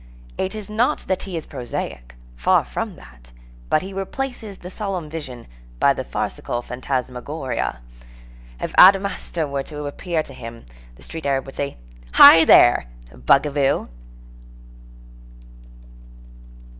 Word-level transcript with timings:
It 0.35 0.55
is 0.55 0.67
not 0.67 1.01
that 1.07 1.21
he 1.21 1.37
is 1.37 1.45
prosaic; 1.45 2.15
far 2.35 2.63
from 2.65 2.95
that; 2.95 3.31
but 3.69 3.83
he 3.83 3.93
replaces 3.93 4.57
the 4.57 4.71
solemn 4.71 5.11
vision 5.11 5.45
by 5.79 5.93
the 5.93 6.03
farcical 6.03 6.63
phantasmagoria. 6.63 7.81
If 8.59 8.73
Adamastor 8.79 9.47
were 9.47 9.61
to 9.61 9.85
appear 9.85 10.23
to 10.23 10.33
him, 10.33 10.65
the 10.95 11.03
street 11.03 11.27
Arab 11.27 11.45
would 11.45 11.53
say: 11.55 11.77
"Hi 12.13 12.45
there! 12.45 12.87
The 13.11 13.19
bugaboo!" 13.19 13.89